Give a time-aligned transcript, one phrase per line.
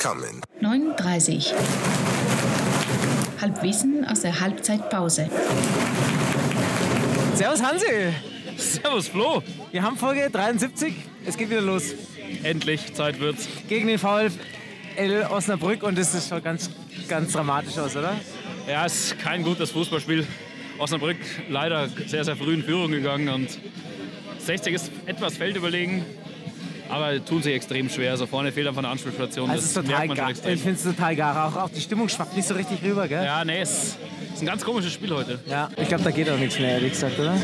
[0.00, 0.40] coming.
[0.62, 1.52] 9.30
[3.40, 5.28] Halbwissen aus der Halbzeitpause.
[7.34, 7.86] Servus Hansi,
[8.56, 9.42] Servus Flo.
[9.70, 10.94] wir haben Folge 73.
[11.26, 11.94] Es geht wieder los
[12.42, 13.46] Endlich, Zeit wird's.
[13.68, 16.70] gegen den VfL Osnabrück und das ist schon ganz,
[17.08, 18.18] ganz dramatisch aus, oder?
[18.66, 20.26] Ja, es ist kein gutes Fußballspiel.
[20.78, 21.18] Osnabrück
[21.50, 23.58] leider sehr, sehr früh in Führung gegangen und
[24.38, 26.04] 60 ist etwas feldüberlegen,
[26.90, 28.12] aber tun sich extrem schwer.
[28.12, 29.48] Also vorne fehlt einfach eine Anspielstation.
[29.50, 30.30] Also es ist das total merkt man schon gar.
[30.30, 30.54] extrem.
[30.54, 31.46] Ich finde es total gar.
[31.46, 33.24] Auch, auch die Stimmung schwappt nicht so richtig rüber, gell?
[33.24, 33.96] Ja, nee, es
[34.40, 35.38] ist ein ganz komisches Spiel heute.
[35.46, 35.68] Ja.
[35.76, 37.34] Ich glaube, da geht auch nichts mehr, ehrlich gesagt, oder?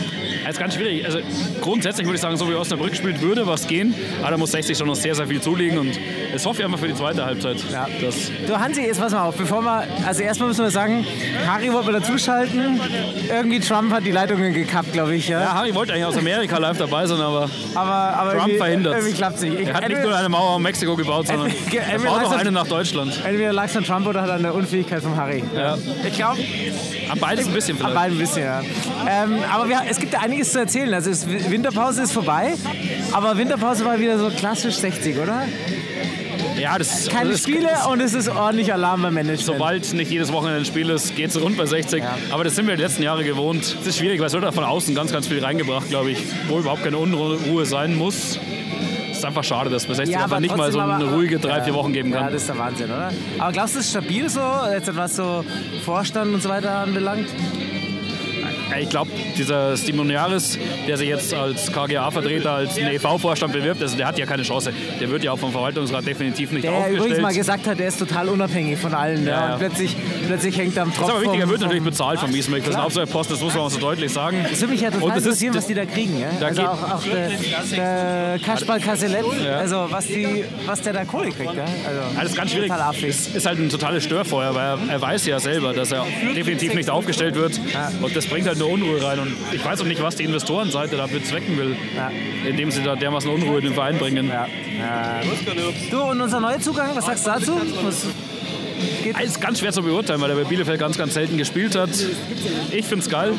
[0.45, 1.05] Es ist ganz schwierig.
[1.05, 1.19] Also
[1.61, 3.95] grundsätzlich würde ich sagen, so wie Osnabrück spielt, würde was gehen.
[4.23, 5.99] Aber da muss 60 schon noch sehr, sehr viel zulegen und
[6.33, 7.59] das hoffe ich einfach für die zweite Halbzeit.
[7.71, 7.87] Ja.
[8.01, 11.05] Dass, Du Hansi, jetzt pass mal auf, bevor wir, also erstmal müssen wir sagen,
[11.47, 12.81] Harry wollte mal dazuschalten.
[13.29, 15.41] Irgendwie Trump hat die Leitungen gekappt, glaube ich, ja.
[15.41, 19.15] ja, Harry wollte eigentlich aus Amerika live dabei sein, aber Aber, aber Trump verhindert Irgendwie
[19.15, 19.61] klappt es nicht.
[19.61, 22.51] Ich- er hat nicht nur eine Mauer um Mexiko gebaut, sondern er baut es eine
[22.53, 23.21] nach Deutschland.
[23.25, 25.43] Entweder lag es an Trump oder hat an der Unfähigkeit von Harry.
[25.55, 25.77] Ja.
[26.07, 26.39] Ich glaube,
[27.11, 27.95] An beides ein bisschen vielleicht.
[27.95, 28.61] beiden ein bisschen, ja.
[29.09, 30.93] Ähm, aber wir, es gibt ja einiges zu erzählen.
[30.95, 32.55] Also es, Winterpause ist vorbei,
[33.13, 35.45] aber Winterpause war wieder so klassisch 60, oder?
[36.59, 39.45] Ja, das, Keine das Spiele und es ist ordentlich Alarm beim Management.
[39.45, 42.03] Sobald nicht jedes Wochenende ein Spiel ist, geht es rund bei 60.
[42.31, 43.77] Aber das sind wir die letzten Jahre gewohnt.
[43.81, 46.19] Es ist schwierig, weil es wird auch von außen ganz, ganz viel reingebracht, glaube ich,
[46.49, 48.39] wo überhaupt keine Unruhe sein muss.
[49.17, 51.39] Es ist einfach schade, dass es bei 60 Ja, einfach nicht mal so eine ruhige
[51.39, 51.65] drei, Ja.
[51.65, 52.33] vier Wochen geben Ja, kann.
[52.35, 53.11] das ist der Wahnsinn, oder?
[53.39, 55.43] Aber glaubst du, es ist stabil so, jetzt was so
[55.87, 57.27] Vorstand und so weiter anbelangt?
[58.81, 64.19] Ich glaube, dieser Stimoniaris, der sich jetzt als KGA-Vertreter, als EV-Vorstand bewirbt, also der hat
[64.19, 64.73] ja keine Chance.
[65.01, 67.05] Der wird ja auch vom Verwaltungsrat definitiv nicht Der ja aufgestellt.
[67.05, 69.27] übrigens mal gesagt hat, er ist total unabhängig von allen.
[69.27, 69.53] Ja, Ja, ja.
[69.55, 69.97] Und plötzlich,
[70.27, 71.09] plötzlich hängt er am das Tropf.
[71.09, 72.63] ist aber wichtig, er vom- wird natürlich vom- bezahlt von Wiesmilch.
[72.65, 74.45] Das ist ein Hauptsache-Post, das muss man auch so deutlich sagen.
[74.49, 76.21] Das würde mich ja total das ist- interessieren, das- was die da kriegen.
[76.21, 76.27] Ja?
[76.41, 77.31] Da Also auch, auch der,
[77.77, 79.25] der Kaspar Kasselet,
[79.59, 81.55] also was, die, was der da Kohle kriegt.
[81.55, 81.65] Ja?
[81.65, 82.73] Also, Alles ganz schwierig.
[83.09, 86.75] Es ist halt ein totales Störfeuer, weil er, er weiß ja selber, dass er definitiv
[86.75, 87.59] nicht aufgestellt wird.
[88.03, 89.19] Und das bringt halt nur Unruhe rein.
[89.21, 92.11] Und ich weiß auch nicht, was die Investorenseite dafür zwecken will, Ja.
[92.49, 94.29] indem sie da dermaßen Unruhe in den Verein bringen.
[94.29, 94.47] Ja.
[95.91, 97.53] Du, und unser neuer Zugang, was sagst du dazu?
[97.83, 98.07] Was,
[99.15, 101.91] Alles ganz schwer zu beurteilen, weil er bei Bielefeld ganz, ganz selten gespielt hat.
[102.71, 103.33] Ich finde es geil.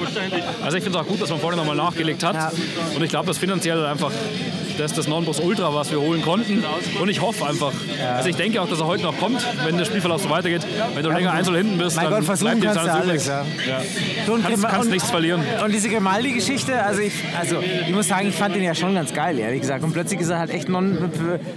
[0.63, 2.35] Also ich finde es auch gut, dass man vorne nochmal nachgelegt hat.
[2.35, 2.51] Ja.
[2.95, 4.11] Und ich glaube, dass finanziell einfach
[4.77, 6.63] das ist das Nonplusultra, was wir holen konnten.
[7.01, 7.71] Und ich hoffe einfach.
[8.15, 10.61] Also ich denke auch, dass er heute noch kommt, wenn der Spielverlauf so weitergeht.
[10.93, 13.25] Wenn du länger einzeln hinten bist, dann Gott, versuchen bleibt dir alles, übrig.
[13.25, 13.45] Ja.
[14.25, 15.41] du, und Kannst, kannst und- nichts verlieren.
[15.63, 19.13] Und diese Grimaldi-Geschichte, also ich, also ich muss sagen, ich fand den ja schon ganz
[19.13, 19.83] geil, ehrlich gesagt.
[19.83, 21.11] Und plötzlich ist er halt echt non,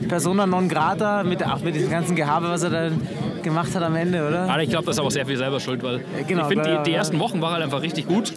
[0.09, 3.07] Persona non grata, mit, auch mit diesem ganzen Gehabe, was er dann
[3.43, 4.43] gemacht hat am Ende, oder?
[4.51, 6.91] Aber ich glaube, das ist aber sehr viel selber schuld, weil genau, ich finde, die,
[6.91, 8.33] die ersten Wochen war halt einfach richtig gut.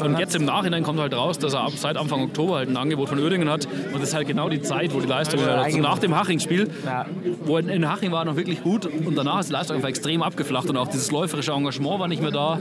[0.00, 2.76] Und jetzt im Nachhinein kommt halt raus, dass er ab, seit Anfang Oktober halt ein
[2.76, 3.66] Angebot von Uerdingen hat.
[3.66, 5.90] Und das ist halt genau die Zeit, wo die Leistung Ja, also eingebaut.
[5.90, 7.06] nach dem Haching-Spiel, Ja.
[7.44, 10.22] wo in, in Haching war noch wirklich gut und danach ist die Leistung einfach extrem
[10.22, 12.58] abgeflacht und auch dieses läuferische Engagement war nicht mehr da.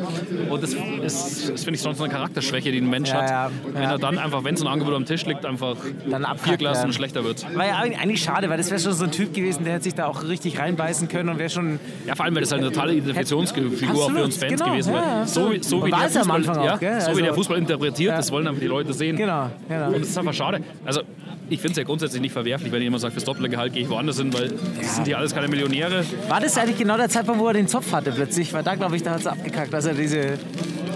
[0.50, 3.30] Und das ist, das finde ich sonst eine Charakterschwäche, die ein Mensch Ja, hat.
[3.30, 5.75] ja, Wenn er dann einfach, wenn so ein Angebot am Tisch liegt, einfach
[6.10, 7.44] Dann abkackt, vier Klassen schlechter wird.
[7.58, 9.96] War ja eigentlich schade, weil das wäre schon so ein Typ gewesen, der hätte sich
[9.96, 11.80] da auch richtig reinbeißen können und wäre schon.
[12.05, 14.94] Ja, vor allem, weil das halt eine totale Identifikationsfigur auch für uns Fans genau, gewesen
[14.94, 15.05] ja, wäre.
[15.19, 18.17] ja, So, so wie der Fußball, auch, ja, so Also- wie der Fußball interpretiert, Ja.
[18.17, 19.16] das wollen einfach die Leute sehen.
[19.16, 19.88] Genau, genau.
[19.88, 20.59] Und es ist einfach schade.
[20.85, 21.01] Also
[21.49, 23.89] ich finde es ja grundsätzlich nicht verwerflich, wenn jemand sagt, fürs doppelte Gehalt gehe ich
[23.89, 24.49] woanders hin, weil
[24.79, 26.03] das sind hier alles keine Millionäre.
[26.29, 28.53] War das eigentlich genau der Zeitpunkt, wo er den Zopf hatte plötzlich?
[28.53, 30.39] Weil da, glaube ich, da hat es abgekackt, dass er diese.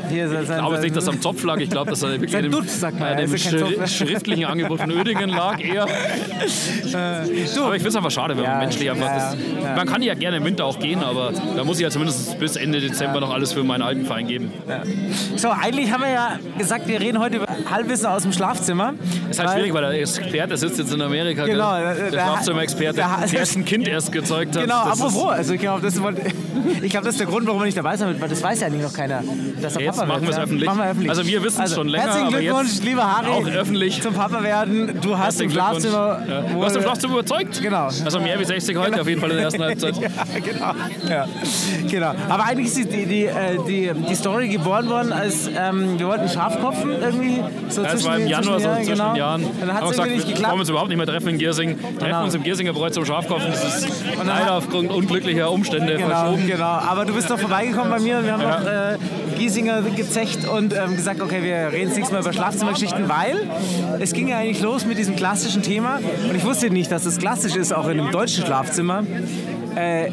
[0.10, 1.58] Hier Ich glaube nicht, dass er am Zopf lag.
[1.58, 4.46] Ich glaube, dass er wirklich an dem, Dutt, sagt man, an dem also schri schriftlichen
[4.46, 5.84] Angebot von Oedingen lag eher.
[5.84, 9.76] aber ich finde es einfach schade, wenn Ja, man menschlich einfach ja, das, ja.
[9.76, 12.56] Man kann ja gerne im Winter auch gehen, aber da muss ich ja zumindest bis
[12.56, 14.52] Ende Dezember noch alles für meinen alten Verein geben.
[15.36, 18.94] So, eigentlich haben wir ja gesagt, wir reden heute über Halbwissen aus dem Schlafzimmer.
[19.30, 21.46] Ist halt Weil- schwierig, weil der Experte sitzt jetzt in Amerika.
[21.46, 22.10] Genau, gell?
[22.12, 24.64] der- Schlafzimmerexperte, der- der erst ein Kind erst gezeugt hat.
[24.64, 27.66] Genau, Das apropos, also ich glaube, das, ich glaube, das ist der Grund, warum er
[27.66, 29.24] nicht dabei sein wird, weil das weiß ja eigentlich noch keiner,
[29.62, 30.24] dass er Jetzt Papa machen wird.
[30.24, 30.44] wir es ja.
[30.44, 30.66] öffentlich.
[30.68, 31.10] Machen wir öffentlich.
[31.10, 33.30] Also wir wissen es schon länger, Herzlichen Glückwunsch, lieber Harry.
[33.32, 34.02] auch öffentlich.
[34.02, 35.00] Zum Papa werden.
[35.02, 35.50] Du hast im.
[35.50, 36.22] Schlafzimmer...
[36.28, 36.42] Ja.
[36.42, 37.62] Du hast im Schlafzimmer überzeugt.
[37.62, 37.86] Genau.
[38.06, 39.96] Also mehr wie 60 heute auf jeden Fall in der ersten Halbzeit.
[39.98, 40.10] Ja,
[40.44, 40.74] genau.
[41.10, 41.26] Ja,
[41.90, 42.14] genau.
[42.30, 46.28] Aber eigentlich ist die, die, äh, die, die Story geboren worden, als ähm, wir wollten
[46.30, 47.42] Schafkopfen irgendwie.
[47.70, 49.10] So Ja, zwischen war im Januar, so zwischen genau.
[49.10, 49.46] den Jahren.
[49.60, 50.60] Dann hat es gesagt, nicht wir wollen geklappt.
[50.60, 51.78] uns überhaupt nicht mehr treffen in Giersing.
[51.80, 52.24] Treffen Genau.
[52.24, 53.52] uns im Giersinger Bräu zum Schafkopfen.
[53.52, 53.88] Das ist
[54.26, 56.48] leider aufgrund unglücklicher Umstände Genau, verschoben.
[56.48, 56.64] genau.
[56.66, 58.60] Aber du bist doch vorbeigekommen bei mir und wir haben Ja.
[58.60, 58.98] noch äh,
[59.38, 63.38] Giesinger gezecht und ähm, gesagt, okay, wir reden jetzt nichts mehr über Schlafzimmergeschichten, weil
[64.00, 67.18] es ging ja eigentlich los mit diesem klassischen Thema und ich wusste nicht, dass es
[67.18, 69.04] klassisch ist, auch in einem deutschen Schlafzimmer.
[69.76, 70.10] Äh,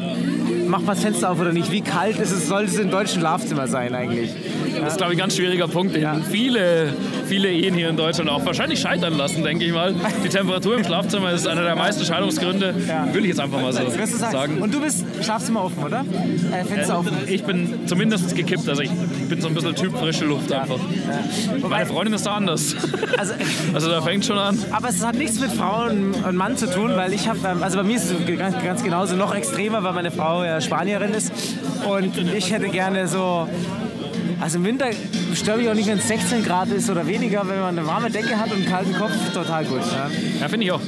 [0.67, 1.71] macht man das Fenster auf oder nicht?
[1.71, 4.31] Wie kalt ist es, soll es im deutschen Schlafzimmer sein eigentlich?
[4.79, 6.15] Das ist, glaube ich, ein ganz schwieriger Punkt, den ja.
[6.29, 6.93] viele,
[7.25, 9.93] viele Ehen hier in Deutschland auch wahrscheinlich scheitern lassen, denke ich mal.
[10.23, 13.13] Die Temperatur im Schlafzimmer ist einer der meisten Scheidungsgründe, ja.
[13.13, 13.81] will ich jetzt einfach mal so
[14.17, 14.61] sagen.
[14.61, 16.05] Und du bist Schlafzimmer offen, oder?
[16.51, 17.17] Äh, Fenster äh, offen?
[17.27, 18.91] Ich bin zumindest gekippt, also ich
[19.29, 20.79] bin so ein bisschen Typ frische Luft einfach.
[21.67, 22.75] Meine Freundin ist da anders.
[23.17, 23.33] Also,
[23.73, 24.57] also da fängt schon an.
[24.71, 27.77] Aber es hat nichts mit Frau und Mann zu tun, weil ich habe, ähm, also
[27.77, 31.31] bei mir ist es ganz, ganz genauso noch extremer, weil meine Frau ja Spanierin ist
[31.87, 33.47] und ich hätte gerne so
[34.39, 34.87] also im Winter
[35.33, 38.09] stört mich auch nicht, wenn es 16 Grad ist oder weniger, wenn man eine warme
[38.09, 39.81] Decke hat und einen kalten Kopf, total gut.
[39.91, 40.09] Ja,
[40.41, 40.81] ja finde ich auch.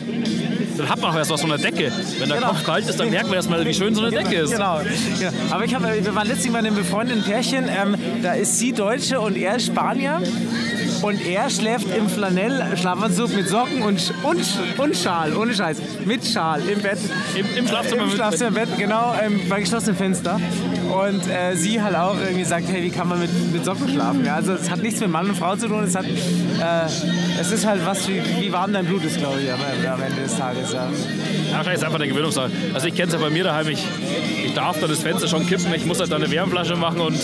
[0.77, 1.91] Dann hat man auch erst was von der Decke.
[2.19, 2.49] Wenn der genau.
[2.49, 4.51] Kopf kalt ist, dann merken wir erstmal, wie schön so eine Decke ist.
[4.51, 4.79] Genau.
[4.79, 5.31] genau.
[5.49, 7.67] Aber ich hab, wir waren letztlich bei einem befreundeten Pärchen.
[7.67, 10.21] Ähm, da ist sie Deutsche und er Spanier.
[11.01, 14.43] Und er schläft im Flanell-Schlafanzug mit Socken und, und,
[14.77, 16.97] und Schal, ohne Scheiß, mit Schal im Bett.
[17.35, 18.03] Im, im Schlafzimmer?
[18.03, 20.39] Im Schlafzimmer, Bett, genau, ähm, bei geschlossenem Fenster.
[20.89, 24.25] Und äh, sie halt auch irgendwie sagt, hey, wie kann man mit, mit Socken schlafen?
[24.25, 27.51] Ja, also es hat nichts mit Mann und Frau zu tun, es, hat, äh, es
[27.51, 30.37] ist halt was, wie, wie warm dein Blut ist, glaube ich, am, am Ende des
[30.37, 30.73] Tages.
[30.73, 30.89] Ja.
[31.51, 32.51] Ja, vielleicht ist einfach eine Gewöhnungssache.
[32.73, 33.85] Also ich kenne es ja bei mir daheim, ich,
[34.45, 37.19] ich darf dann das Fenster schon kippen, ich muss halt dann eine Wärmflasche machen und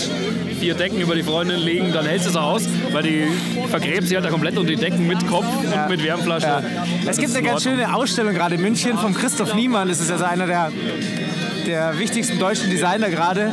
[0.64, 3.26] vier Decken über die Freundin legen, dann hält es aus, weil die
[3.68, 5.82] vergräbt sich halt da komplett unter die Decken mit Kopf ja.
[5.82, 6.46] und mit Wärmflasche.
[6.46, 6.62] Ja.
[7.06, 10.24] Es gibt eine ganz schöne Ausstellung gerade in München von Christoph Niemann, das ist also
[10.24, 10.72] einer der,
[11.66, 13.52] der wichtigsten deutschen Designer gerade.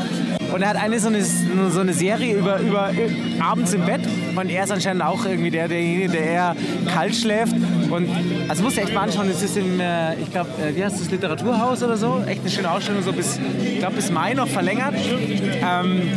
[0.53, 2.91] Und er hat eine so eine, so eine Serie über, über
[3.39, 4.01] abends im Bett.
[4.35, 6.55] Und er ist anscheinend auch irgendwie der, derjenige, der eher
[6.93, 7.53] kalt schläft.
[7.89, 8.09] Und
[8.49, 10.99] also musst du echt mal anschauen, es ist im, äh, ich glaube, äh, wie heißt
[10.99, 12.21] das, Literaturhaus oder so.
[12.27, 14.93] Echt eine schöne Ausstellung, so bis, ich glaube, bis Mai noch verlängert.
[14.95, 16.09] Ähm,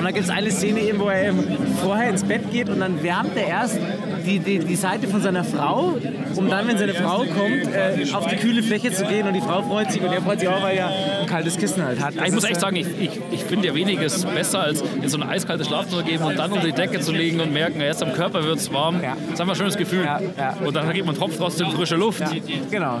[0.00, 1.44] und dann gibt es eine Szene eben, wo er eben
[1.82, 3.78] vorher ins Bett geht und dann wärmt er erst
[4.24, 5.98] die, die, die Seite von seiner Frau,
[6.36, 9.40] um dann, wenn seine Frau kommt, äh, auf die kühle Fläche zu gehen und die
[9.40, 10.88] Frau freut sich und er freut sich auch, weil er
[11.20, 12.16] ein kaltes Kissen halt hat.
[12.16, 15.18] Das ich muss echt sagen, ich, ich, ich finde ja weniges besser, als in so
[15.18, 18.12] ein eiskaltes Schlafzimmer gehen und dann unter die Decke zu legen und merken, erst am
[18.12, 19.02] Körper wird es warm.
[19.02, 19.14] Ja.
[19.14, 20.04] Das ist einfach ein schönes Gefühl.
[20.04, 20.56] Ja, ja.
[20.64, 22.22] Und dann gibt man Tropf trotzdem frische Luft.
[22.70, 23.00] Genau,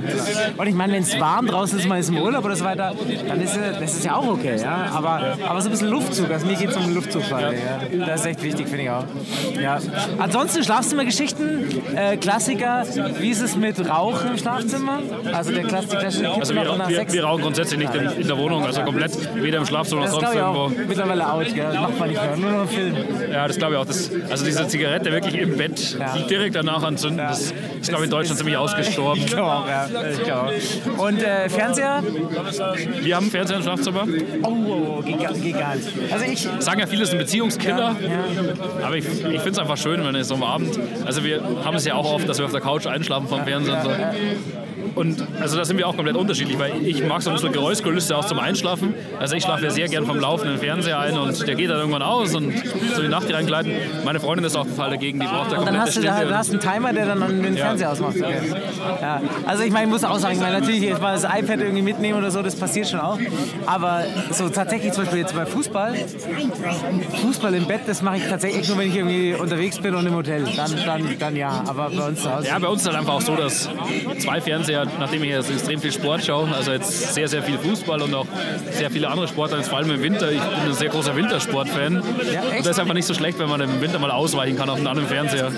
[0.56, 2.94] Und ich meine, wenn es warm draußen ist, man ist im Urlaub oder so weiter,
[3.28, 4.56] dann ist das ist ja auch okay.
[4.60, 4.90] Ja?
[4.94, 7.54] Aber, aber so ein bisschen Luftzug, also mir geht es um den Luftzugfall.
[7.54, 8.06] Ja.
[8.06, 9.04] Das ist echt wichtig, finde ich auch.
[9.60, 9.78] Ja.
[10.18, 12.84] Ansonsten Schlafzimmergeschichten, äh, Klassiker.
[13.20, 15.00] Wie ist es mit Rauchen im Schlafzimmer?
[15.32, 15.98] Also der Klassiker.
[15.98, 19.66] Also wir, wir, wir, rauchen grundsätzlich nicht in, in, der Wohnung, also komplett weder im
[19.66, 20.68] Schlafzimmer noch sonst irgendwo.
[20.68, 21.72] Mittlerweile out, gell?
[21.72, 22.96] macht man nicht mehr, nur noch im Film.
[23.32, 23.86] Ja, das glaube ich auch.
[23.86, 26.16] Das, also diese Zigarette wirklich im Bett ja.
[26.28, 29.22] direkt danach anzünden, das ist glaube ich in Deutschland ziemlich ausgestorben.
[29.22, 29.88] Ich glaube auch, ja.
[30.10, 30.52] Ich glaub.
[30.98, 32.02] Und äh, Fernseher?
[33.02, 34.06] Wir haben Fernseher im Schlafzimmer.
[34.42, 35.88] Oh, oh, oh geht, geht gar nicht.
[36.10, 37.96] Also ich sagen ja viele, es ist ein Beziehungskiller.
[38.00, 40.78] Ja, aber ich, ich finde es einfach schön, wenn es so am Abend.
[41.04, 43.78] Also wir haben es ja auch oft, dass wir auf der Couch einschlafen vom Fernsehen.
[43.82, 43.90] So.
[44.94, 48.16] Und also da sind wir auch komplett unterschiedlich, weil ich mag so ein bisschen Geräuschkulisse
[48.16, 48.94] auch zum Einschlafen.
[49.18, 52.02] Also ich schlafe ja sehr gern vom laufenden Fernseher ein und der geht dann irgendwann
[52.02, 52.52] aus und
[52.94, 53.72] so die Nacht reingleiten.
[54.04, 56.50] Meine Freundin ist auch total dagegen, die braucht da Und dann hast du, da, hast
[56.50, 57.66] einen Timer, der dann den ja.
[57.66, 58.16] Fernseher ausmacht.
[58.16, 58.34] Okay.
[59.00, 59.22] Ja.
[59.46, 61.82] Also ich meine, ich muss auch sagen, ich meine, natürlich jetzt mal das iPad irgendwie
[61.82, 63.18] mitnehmen oder so, das passiert schon auch.
[63.66, 65.94] Aber so tatsächlich zum Beispiel jetzt bei Fußball,
[67.22, 70.14] Fußball im Bett, das mache ich tatsächlich nur, wenn ich irgendwie unterwegs bin und im
[70.14, 70.44] Hotel.
[70.56, 72.48] Dann, dann, dann ja, aber bei uns zu Hause.
[72.48, 73.68] Ja, bei uns ist es halt einfach auch so, dass
[74.18, 78.02] zwei Fernseher nachdem ich jetzt extrem viel Sport schaue, also jetzt sehr, sehr viel Fußball
[78.02, 78.26] und auch
[78.72, 80.30] sehr viele andere Sportarten, vor allem im Winter.
[80.30, 82.02] Ich bin ein sehr großer Wintersportfan.
[82.32, 84.68] Ja, und das ist einfach nicht so schlecht, wenn man im Winter mal ausweichen kann
[84.68, 85.52] auf einen anderen Fernseher.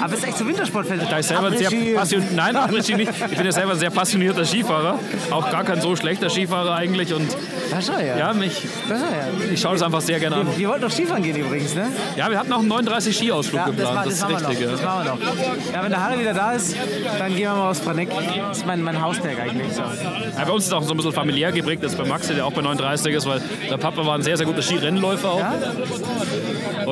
[0.00, 1.00] Aber bist du echt so Wintersportfan?
[1.08, 2.90] Da ich selber sehr passion Nein, nicht.
[3.30, 4.98] Ich bin ja selber ein sehr passionierter Skifahrer.
[5.30, 7.14] Auch gar kein so schlechter Skifahrer eigentlich.
[7.14, 7.28] Und
[7.72, 8.18] das schon, ja.
[8.18, 9.52] ja, mich, das schon, ja.
[9.52, 10.46] Ich schaue das einfach sehr gerne an.
[10.48, 11.92] Wir, wir wollten doch Skifahren gehen übrigens, ne?
[12.16, 14.06] Ja, wir hatten auch einen 39 Skiausflug ja, geplant.
[14.06, 14.70] Das, das, das ist richtig.
[14.70, 15.72] Das machen wir noch.
[15.72, 16.76] Ja, wenn der Harry wieder da ist,
[17.18, 18.10] dann gehen wir mal aufs Praneck.
[18.48, 19.72] Das ist mein, mein Hausberg eigentlich.
[19.72, 19.82] So.
[19.82, 22.34] Ja, bei uns ist es auch so ein bisschen familiär geprägt, das ist bei Maxi,
[22.34, 25.38] der auch bei 39 ist, weil der Papa war ein sehr, sehr guter Skirennläufer auch.
[25.38, 25.54] Ja?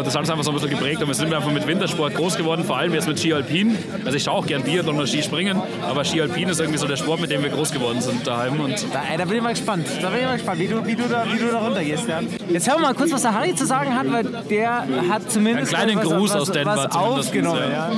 [0.00, 2.14] Und das hat uns einfach so ein bisschen geprägt und wir sind einfach mit Wintersport
[2.14, 3.76] groß geworden, vor allem jetzt mit Ski Alpin.
[4.07, 6.97] Also ich schaue auch gern Biathlon und Skispringen, aber Ski Alpin ist irgendwie so der
[6.97, 8.59] Sport, mit dem wir groß geworden sind daheim.
[8.61, 9.87] Und da, ey, da bin ich mal gespannt.
[10.00, 12.09] Da bin ich mal gespannt, wie du, wie du, da, wie du da runtergehst.
[12.09, 12.21] Ja.
[12.49, 15.75] Jetzt hören wir mal kurz, was der Harry zu sagen hat, weil der hat zumindest
[15.75, 17.71] einen kleinen Gruß was, aus Denver was aufgenommen.
[17.71, 17.90] Ja.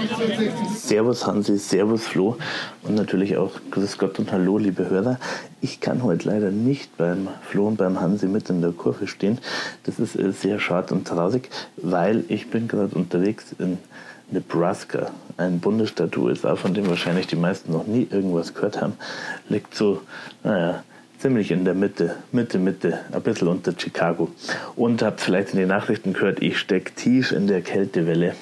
[0.75, 2.37] Servus Hansi, Servus Flo
[2.83, 5.21] und natürlich auch Grüß Gott und Hallo, liebe Hörer.
[5.65, 9.39] Ich kann heute leider nicht beim Flo und beim Hansi mit in der Kurve stehen.
[9.85, 13.79] Das ist äh, sehr schade und traurig, weil ich bin gerade unterwegs in
[14.33, 18.95] Nebraska, ein Bundesstaat USA, von dem wahrscheinlich die meisten noch nie irgendwas gehört haben.
[19.49, 20.03] Liegt so,
[20.43, 20.83] naja,
[21.21, 24.33] ziemlich in der Mitte, Mitte, Mitte, ein bisschen unter Chicago.
[24.75, 28.35] Und habt vielleicht in den Nachrichten gehört, ich stecke tief in der Kältewelle.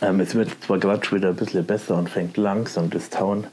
[0.00, 3.46] Ähm, es wird zwar gerade wieder ein bisschen besser und fängt langsam das Tauen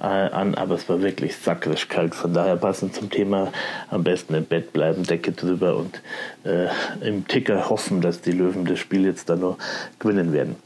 [0.00, 2.14] äh, an, aber es war wirklich sakrisch kalt.
[2.14, 3.52] Von daher passend zum Thema
[3.90, 6.00] am besten im Bett bleiben, Decke drüber und
[6.44, 6.68] äh,
[7.06, 9.58] im Ticker hoffen, dass die Löwen das Spiel jetzt dann noch
[9.98, 10.56] gewinnen werden.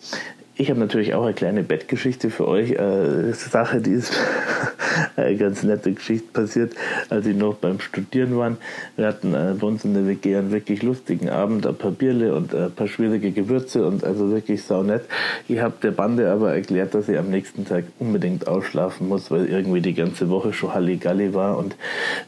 [0.61, 2.73] Ich habe natürlich auch eine kleine Bettgeschichte für euch.
[2.73, 4.13] Äh, Sache, die ist
[5.17, 6.73] eine ganz nette Geschichte passiert,
[7.11, 8.57] als ich noch beim Studieren war.
[8.97, 12.35] Wir hatten äh, bei uns in der WG einen wirklich lustigen Abend, ein paar Bierle
[12.35, 15.03] und ein paar schwierige Gewürze und also wirklich saunett.
[15.49, 19.47] Ich habe der Bande aber erklärt, dass ich am nächsten Tag unbedingt ausschlafen muss, weil
[19.47, 21.77] irgendwie die ganze Woche schon Halligalli war und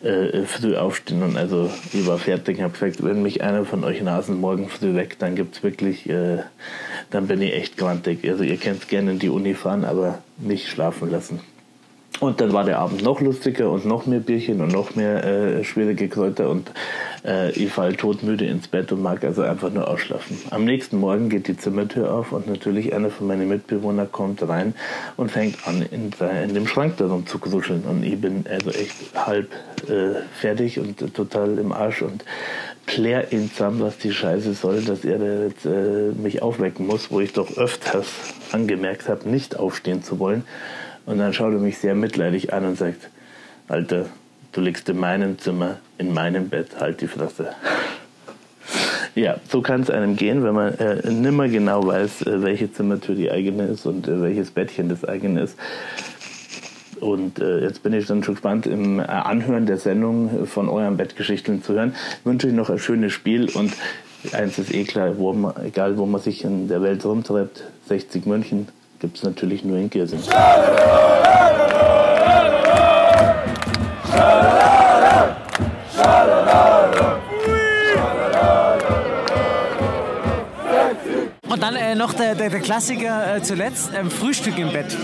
[0.03, 3.85] äh, früh aufstehen und also ich war fertig und habe gesagt, wenn mich einer von
[3.85, 6.39] euch Nasen morgen früh weg, dann gibt's wirklich, äh,
[7.11, 8.29] dann bin ich echt grantig.
[8.29, 11.41] Also ihr könnt gerne in die Uni fahren, aber nicht schlafen lassen.
[12.21, 15.65] Und dann war der Abend noch lustiger und noch mehr Bierchen und noch mehr äh,
[15.65, 16.71] schwierige Kräuter und
[17.25, 20.39] äh, ich falle todmüde ins Bett und mag also einfach nur ausschlafen.
[20.51, 24.75] Am nächsten Morgen geht die Zimmertür auf und natürlich einer von meinen Mitbewohnern kommt rein
[25.17, 26.13] und fängt an, in,
[26.45, 27.85] in dem Schrank da rumzugruscheln.
[27.85, 29.51] Und ich bin also echt halb
[29.89, 32.25] äh, fertig und total im Arsch und
[32.87, 37.21] klär ihn zusammen, was die Scheiße soll, dass er jetzt äh, mich aufwecken muss, wo
[37.21, 38.09] ich doch öfters
[38.53, 40.45] angemerkt habe, nicht aufstehen zu wollen.
[41.11, 43.11] Und dann schaut er mich sehr mitleidig an und sagt,
[43.67, 44.07] Alter,
[44.53, 47.49] du liegst in meinem Zimmer, in meinem Bett, halt die Fresse.
[49.17, 53.17] Ja, so kann es einem gehen, wenn man äh, nimmer genau weiß, äh, welche Zimmertür
[53.17, 55.59] die eigene ist und äh, welches Bettchen das eigene ist.
[57.01, 60.97] Und äh, jetzt bin ich dann schon gespannt, im äh, Anhören der Sendung von euren
[60.97, 61.97] Bettgeschichten zu hören.
[62.21, 63.73] Ich wünsche euch noch ein schönes Spiel und
[64.31, 68.27] eins ist eh klar, wo man, egal wo man sich in der Welt rumtreibt, 60
[68.27, 68.69] München
[69.01, 70.21] gibt es natürlich nur in Giersing.
[81.71, 84.97] Dann äh, noch der, der, der Klassiker äh, zuletzt, ähm, Frühstück im Bett.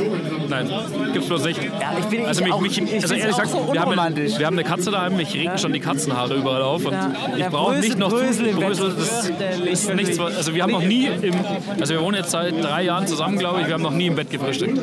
[0.48, 0.70] Nein,
[1.12, 1.62] gibt's bloß nicht.
[1.62, 3.90] Ja, ich bin Also ich mich, auch, mich, ich also ehrlich gesagt, so wir, haben,
[3.90, 4.38] unromantisch.
[4.38, 7.10] wir haben eine Katze daheim, mich regen schon die Katzenhaare überall auf und Ja.
[7.36, 8.56] ich brauche nicht noch Brösel im.
[8.56, 9.30] Brösel, das
[9.64, 11.34] ist nichts, also wir haben noch nie im,
[11.80, 14.14] also wir wohnen jetzt seit drei Jahren zusammen, glaube ich, wir haben noch nie im
[14.16, 14.78] Bett gefrühstückt.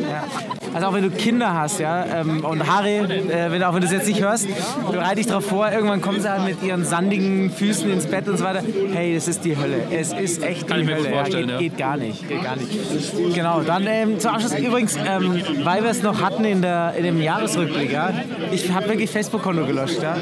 [0.74, 0.76] Ja.
[0.76, 3.88] Also auch wenn du Kinder hast, ja, ähm, und Harry, äh, wenn, auch wenn du
[3.88, 4.48] es jetzt nicht hörst,
[4.92, 8.38] bereite dich darauf vor, irgendwann kommen sie halt mit ihren sandigen Füßen ins Bett und
[8.38, 8.62] so weiter.
[8.94, 9.78] Hey, das ist die Hölle.
[9.92, 11.04] Es ist echt Kann die Hölle.
[11.04, 11.60] gut vorstellen, ja, ja.
[11.60, 13.36] geht, geht gar nicht, geht gar nicht.
[13.36, 17.04] Genau, dann ähm, zum Abschluss übrigens, ähm, weil wir es noch hatten in, der, in
[17.04, 18.12] dem Jahresrückblick, ja,
[18.52, 20.16] ich habe wirklich Facebook-Konto gelöscht, ja.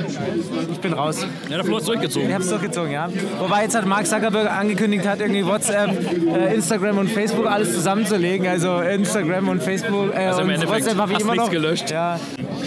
[0.71, 1.25] Ich bin raus.
[1.49, 2.27] Ja, der Flo ist zurückgezogen.
[2.27, 3.09] Ich habe es durchgezogen, ja.
[3.39, 5.91] Wobei jetzt hat Mark Zuckerberg angekündigt hat, irgendwie WhatsApp,
[6.27, 8.47] äh, Instagram und Facebook alles zusammenzulegen.
[8.47, 11.91] Also Instagram und Facebook äh, Also im und Endeffekt hast immer nichts gelöscht.
[11.91, 12.19] Ja,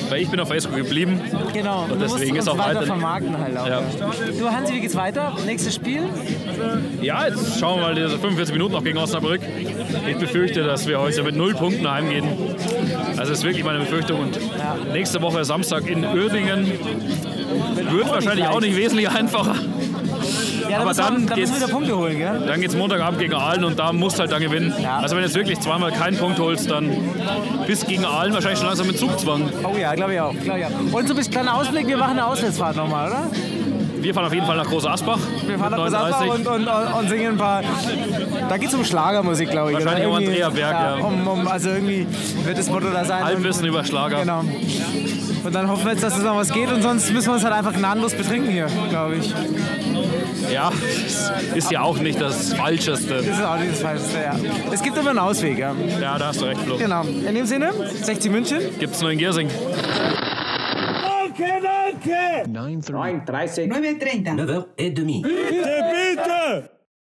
[0.09, 1.21] Weil ich bin auf Facebook geblieben.
[1.53, 1.87] genau.
[1.91, 3.67] Und deswegen du ist auch weiter weiter- vermarkten halt auch.
[3.67, 3.81] Ja.
[3.81, 3.83] Ja.
[4.39, 5.33] Du Hansi, wie geht's weiter?
[5.47, 6.03] Nächstes Spiel?
[7.01, 9.41] Ja, jetzt schauen wir mal diese 45 Minuten noch gegen Osnabrück.
[10.09, 12.25] Ich befürchte, dass wir heute mit null Punkten heimgehen.
[13.17, 14.21] Also das ist wirklich meine Befürchtung.
[14.21, 14.39] Und
[14.93, 16.67] nächste Woche Samstag in Uerdingen
[17.91, 19.55] wird wahrscheinlich auch nicht wesentlich einfacher.
[20.69, 22.43] Ja, Aber dann da müssen wir geht's- wieder Punkte holen, gell?
[22.47, 24.73] Dann geht es Montagabend gegen Aalen und da musst du halt dann gewinnen.
[24.83, 24.99] Ja.
[24.99, 26.91] Also wenn du jetzt wirklich zweimal keinen Punkt holst, dann
[27.67, 29.51] bis gegen Aalen wahrscheinlich schon langsam mit Zugzwang.
[29.63, 30.35] Oh ja, glaube ich auch.
[30.43, 30.71] Glaub ich auch.
[30.93, 33.27] Und so ein bisschen kleiner Ausblick, wir machen eine Auswärtsfahrt nochmal, oder?
[34.05, 35.19] Wir fahren auf jeden Fall nach Große Asbach.
[35.47, 36.31] Wir fahren nach 39.
[36.31, 37.63] Besatzer und, und, und, singen ein paar.
[38.51, 39.79] Da geht es um Schlagermusik, glaube ich.
[39.79, 40.95] Wahrscheinlich um Andrea Berg, ja.
[40.97, 42.07] Um, um, also irgendwie
[42.45, 43.25] wird das Motto da sein.
[43.25, 44.21] Halbwissen über Schlager.
[44.21, 44.41] Genau.
[45.43, 47.45] Und dann hoffen wir jetzt, dass es noch was geht und sonst müssen wir uns
[47.45, 49.35] halt einfach gnadenlos betrinken hier, glaube ich.
[50.53, 50.71] Ja,
[51.55, 53.15] ist ja auch nicht das Falscheste.
[53.15, 54.35] Das ist auch nicht das Falscheste, ja.
[54.71, 55.75] Es gibt immer einen Ausweg, ja.
[55.99, 56.77] Ja, da hast du recht, Flo.
[56.77, 57.05] Genau.
[57.05, 58.59] In dem Sinne, 60 München.
[58.79, 59.49] Gibt's nur in Giersing.
[61.35, 62.47] Danke, danke!
[62.47, 63.67] 9.30.
[63.67, 64.39] 9.30.
[64.39, 65.27] 9.30.
[65.27, 66.74] 9h30.